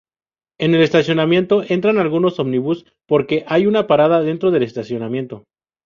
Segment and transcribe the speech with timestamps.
[0.57, 5.43] En el estacionamiento entran algunos ómnibus porque hay una parada dentro del estacionamiento.